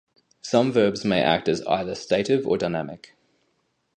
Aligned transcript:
Some 0.41 0.71
verbs 0.71 1.05
may 1.05 1.21
act 1.21 1.47
as 1.47 1.61
either 1.67 1.91
stative 1.93 2.47
or 2.47 2.57
dynamic. 2.57 3.13